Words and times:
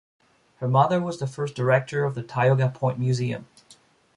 Her 0.55 0.67
mother 0.67 0.99
was 0.99 1.19
the 1.19 1.27
first 1.27 1.53
director 1.53 2.05
of 2.05 2.15
the 2.15 2.23
Tioga 2.23 2.69
Point 2.69 2.97
Museum. 2.97 3.45